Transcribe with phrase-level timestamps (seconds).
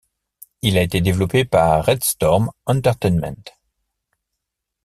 [0.63, 3.35] Il a été développé par Red Storm Entertainment.